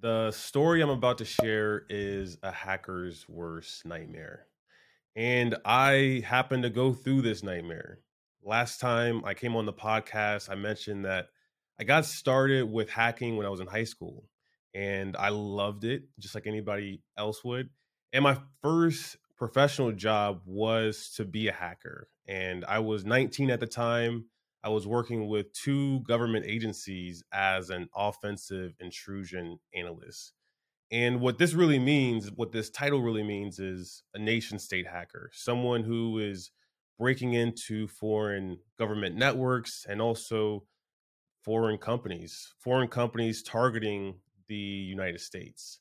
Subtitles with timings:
[0.00, 4.46] The story I'm about to share is a hacker's worst nightmare.
[5.16, 8.00] And I happened to go through this nightmare.
[8.44, 11.28] Last time I came on the podcast, I mentioned that
[11.80, 14.24] I got started with hacking when I was in high school
[14.74, 17.70] and I loved it just like anybody else would.
[18.12, 22.08] And my first professional job was to be a hacker.
[22.26, 24.26] And I was 19 at the time
[24.66, 30.32] I was working with two government agencies as an offensive intrusion analyst.
[30.90, 35.30] And what this really means, what this title really means, is a nation state hacker,
[35.32, 36.50] someone who is
[36.98, 40.64] breaking into foreign government networks and also
[41.44, 44.16] foreign companies, foreign companies targeting
[44.48, 45.78] the United States.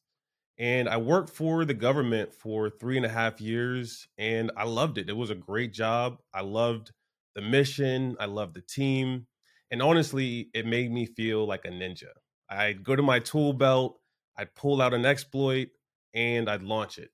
[0.57, 4.97] And I worked for the government for three and a half years and I loved
[4.97, 5.09] it.
[5.09, 6.19] It was a great job.
[6.33, 6.91] I loved
[7.35, 8.15] the mission.
[8.19, 9.27] I loved the team.
[9.69, 12.11] And honestly, it made me feel like a ninja.
[12.49, 13.99] I'd go to my tool belt,
[14.37, 15.69] I'd pull out an exploit,
[16.13, 17.09] and I'd launch it.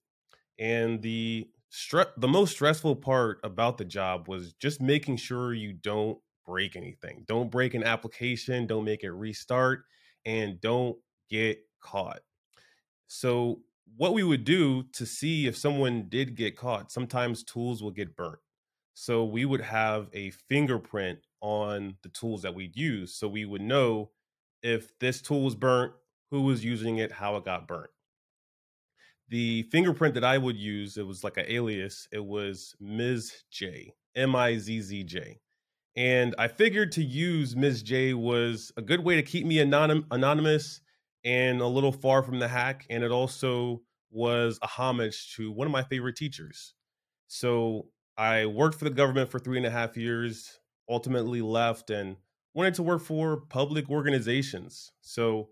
[0.60, 5.74] And the stre- the most stressful part about the job was just making sure you
[5.74, 7.24] don't break anything.
[7.28, 9.86] Don't break an application, don't make it restart,
[10.26, 10.98] and don't
[11.30, 12.20] get caught.
[13.14, 13.60] So,
[13.98, 18.16] what we would do to see if someone did get caught, sometimes tools will get
[18.16, 18.40] burnt.
[18.94, 23.14] So we would have a fingerprint on the tools that we'd use.
[23.14, 24.12] So we would know
[24.64, 25.92] if this tool was burnt,
[26.30, 27.90] who was using it, how it got burnt.
[29.28, 33.44] The fingerprint that I would use, it was like an alias, it was Ms.
[33.52, 35.42] J, M I Z Z J.
[35.98, 37.84] And I figured to use Ms.
[37.84, 40.80] J was a good way to keep me anonym, anonymous
[41.24, 42.86] and a little far from the hack.
[42.90, 46.74] And it also was a homage to one of my favorite teachers.
[47.28, 52.18] So I worked for the government for three and a half years, ultimately left and
[52.54, 54.92] wanted to work for public organizations.
[55.02, 55.50] So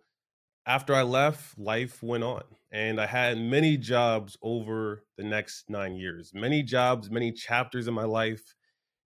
[0.65, 2.43] after I left, life went on.
[2.71, 7.93] And I had many jobs over the next nine years, many jobs, many chapters in
[7.93, 8.55] my life.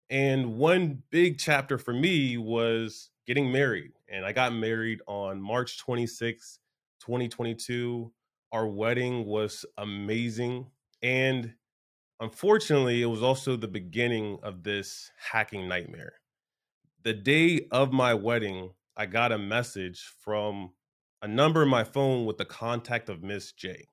[0.10, 3.92] And one big chapter for me was getting married.
[4.10, 6.60] And I got married on March 26,
[7.00, 8.12] 2022.
[8.52, 10.68] Our wedding was amazing.
[11.02, 11.54] And
[12.24, 16.14] Unfortunately, it was also the beginning of this hacking nightmare.
[17.04, 20.72] The day of my wedding, I got a message from
[21.22, 23.90] a number in my phone with the contact of Miss J.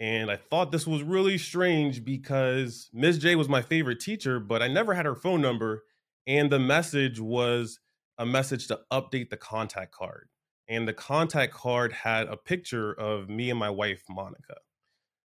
[0.00, 4.60] And I thought this was really strange because Miss J was my favorite teacher, but
[4.60, 5.84] I never had her phone number.
[6.26, 7.78] And the message was
[8.18, 10.28] a message to update the contact card.
[10.68, 14.56] And the contact card had a picture of me and my wife, Monica.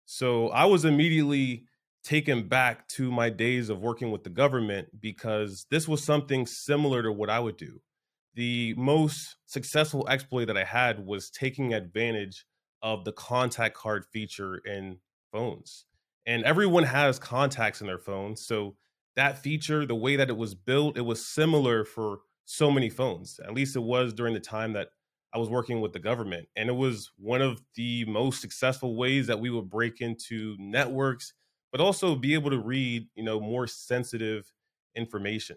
[0.07, 1.65] So I was immediately
[2.03, 7.03] taken back to my days of working with the government because this was something similar
[7.03, 7.81] to what I would do.
[8.35, 12.47] The most successful exploit that I had was taking advantage
[12.83, 14.99] of the contact card feature in
[15.33, 15.85] phones.
[16.27, 18.47] And everyone has contacts in their phones.
[18.47, 18.77] So
[19.17, 23.41] that feature, the way that it was built, it was similar for so many phones.
[23.45, 24.89] At least it was during the time that
[25.35, 26.49] I was working with the government.
[26.57, 31.35] And it was one of the most successful ways that we would break into networks
[31.71, 34.51] but also be able to read, you know, more sensitive
[34.95, 35.57] information.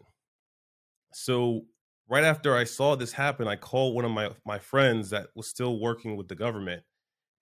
[1.13, 1.65] So
[2.09, 5.47] right after I saw this happen, I called one of my my friends that was
[5.47, 6.83] still working with the government,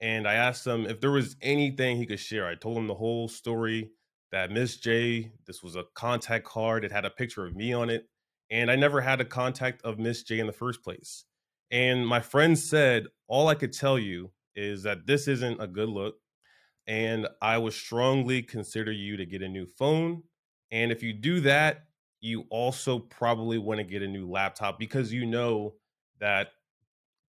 [0.02, 2.48] and I asked him if there was anything he could share.
[2.48, 3.92] I told him the whole story
[4.32, 6.86] that Miss J, this was a contact card.
[6.86, 8.08] It had a picture of me on it,
[8.50, 11.26] and I never had a contact of Miss J in the first place.
[11.72, 15.90] And my friend said, all I could tell you is that this isn't a good
[15.90, 16.16] look
[16.88, 20.24] and I would strongly consider you to get a new phone.
[20.72, 21.86] And if you do that,
[22.20, 25.76] you also probably want to get a new laptop because you know
[26.20, 26.50] that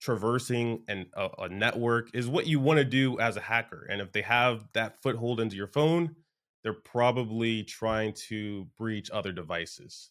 [0.00, 3.86] traversing and a, a, network is what you want to do as a hacker.
[3.90, 6.16] And if they have that foothold into your phone,
[6.62, 10.10] they're probably trying to breach other devices.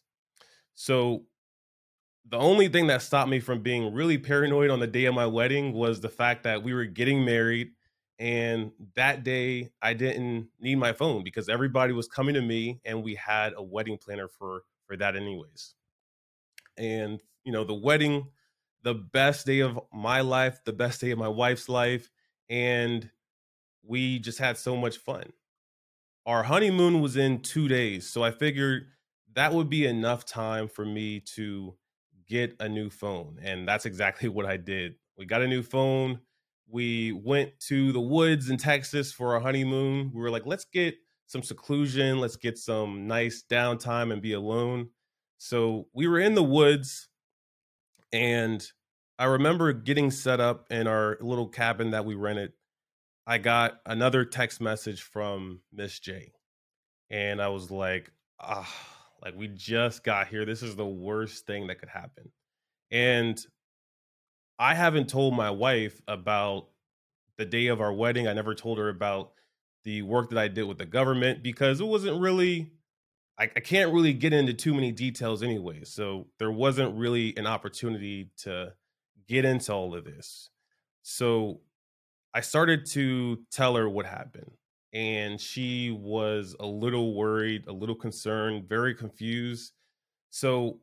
[0.74, 1.26] So
[2.28, 5.26] the only thing that stopped me from being really paranoid on the day of my
[5.26, 7.72] wedding was the fact that we were getting married
[8.20, 13.02] and that day, I didn't need my phone because everybody was coming to me, and
[13.02, 15.74] we had a wedding planner for for that, anyways.
[16.76, 18.28] And you know, the wedding,
[18.82, 22.10] the best day of my life, the best day of my wife's life,
[22.50, 23.10] and
[23.82, 25.32] we just had so much fun.
[26.26, 28.88] Our honeymoon was in two days, so I figured
[29.34, 31.76] that would be enough time for me to
[32.28, 34.94] get a new phone, and that's exactly what I did.
[35.16, 36.20] We got a new phone
[36.70, 40.12] we went to the woods in Texas for our honeymoon.
[40.14, 40.94] We were like, let's get
[41.26, 42.20] some seclusion.
[42.20, 44.90] Let's get some nice downtime and be alone.
[45.38, 47.08] So we were in the woods,
[48.12, 48.64] and
[49.18, 52.52] I remember getting set up in our little cabin that we rented.
[53.26, 56.32] I got another text message from Miss J,
[57.10, 58.68] and I was like, ah,
[59.22, 60.44] like we just got here.
[60.44, 62.30] This is the worst thing that could happen.
[62.90, 63.44] And
[64.58, 66.68] I haven't told my wife about
[67.36, 68.28] the day of our wedding.
[68.28, 69.32] I never told her about
[69.84, 72.72] the work that I did with the government because it wasn't really
[73.38, 75.84] I, I, can't really get into too many details anyway.
[75.84, 78.74] So there wasn't really an opportunity to
[79.26, 80.50] get into all of this.
[81.02, 81.62] So
[82.34, 84.50] I started to tell her what happened.
[84.92, 89.72] And she was a little worried, a little concerned, very confused.
[90.30, 90.80] So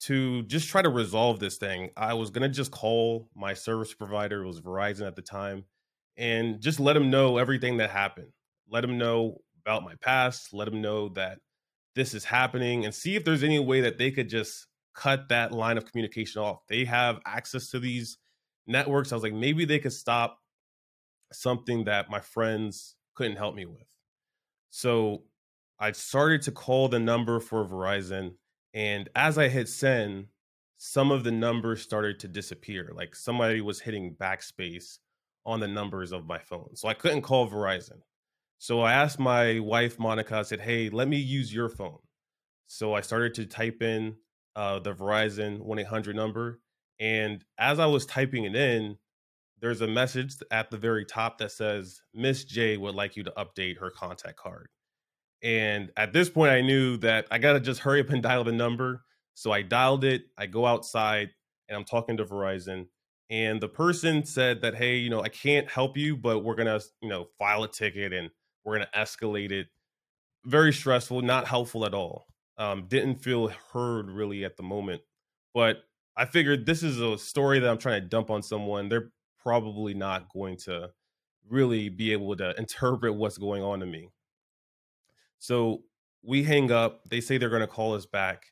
[0.00, 3.94] to just try to resolve this thing, I was going to just call my service
[3.94, 5.64] provider, it was Verizon at the time,
[6.16, 8.32] and just let him know everything that happened.
[8.68, 11.38] Let him know about my past, let him know that
[11.94, 15.52] this is happening, and see if there's any way that they could just cut that
[15.52, 16.60] line of communication off.
[16.68, 18.18] They have access to these
[18.66, 19.12] networks.
[19.12, 20.38] I was like, maybe they could stop
[21.32, 23.84] something that my friends couldn't help me with.
[24.70, 25.24] So
[25.78, 28.32] I started to call the number for Verizon.
[28.72, 30.28] And as I hit send,
[30.78, 32.92] some of the numbers started to disappear.
[32.94, 35.00] Like somebody was hitting backspace
[35.44, 36.70] on the numbers of my phone.
[36.74, 37.98] So I couldn't call Verizon.
[38.56, 41.98] So I asked my wife, Monica, I said, hey, let me use your phone.
[42.68, 44.16] So I started to type in
[44.56, 46.58] uh, the Verizon 1 800 number.
[46.98, 48.96] And as I was typing it in,
[49.60, 53.32] there's a message at the very top that says, Miss J would like you to
[53.36, 54.68] update her contact card.
[55.42, 58.44] And at this point, I knew that I got to just hurry up and dial
[58.44, 59.02] the number.
[59.34, 60.24] So I dialed it.
[60.36, 61.30] I go outside
[61.68, 62.86] and I'm talking to Verizon
[63.30, 66.80] and the person said that hey you know i can't help you but we're gonna
[67.00, 68.30] you know file a ticket and
[68.64, 69.68] we're gonna escalate it
[70.44, 72.26] very stressful not helpful at all
[72.58, 75.00] um, didn't feel heard really at the moment
[75.54, 75.84] but
[76.16, 79.10] i figured this is a story that i'm trying to dump on someone they're
[79.42, 80.90] probably not going to
[81.48, 84.08] really be able to interpret what's going on to me
[85.38, 85.82] so
[86.22, 88.44] we hang up they say they're going to call us back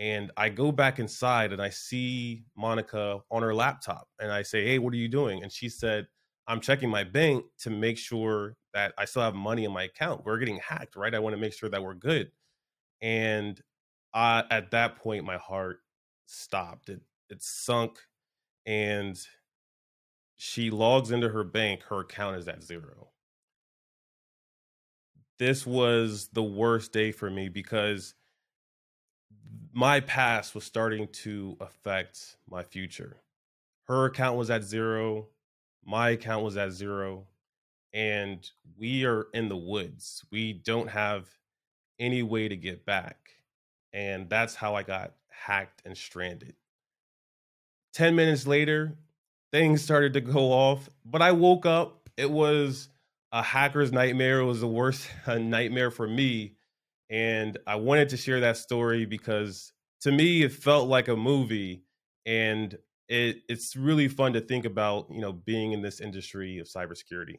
[0.00, 4.64] and I go back inside and I see Monica on her laptop and I say,
[4.64, 5.42] Hey, what are you doing?
[5.42, 6.06] And she said,
[6.48, 10.24] I'm checking my bank to make sure that I still have money in my account.
[10.24, 11.14] We're getting hacked, right?
[11.14, 12.32] I want to make sure that we're good.
[13.02, 13.60] And
[14.14, 15.80] I, at that point, my heart
[16.26, 16.88] stopped.
[16.88, 17.98] It it sunk,
[18.66, 19.16] and
[20.42, 21.82] she logs into her bank.
[21.82, 23.08] Her account is at zero.
[25.38, 28.14] This was the worst day for me because
[29.74, 33.18] my past was starting to affect my future.
[33.86, 35.26] Her account was at zero,
[35.84, 37.26] my account was at zero,
[37.92, 40.24] and we are in the woods.
[40.30, 41.28] We don't have
[41.98, 43.32] any way to get back.
[43.92, 46.54] And that's how I got hacked and stranded.
[47.92, 48.96] 10 minutes later,
[49.52, 52.08] things started to go off, but I woke up.
[52.16, 52.88] It was
[53.32, 54.40] a hacker's nightmare.
[54.40, 56.56] It was the worst nightmare for me
[57.10, 61.84] and I wanted to share that story because to me it felt like a movie
[62.24, 66.68] and it it's really fun to think about, you know, being in this industry of
[66.68, 67.38] cybersecurity.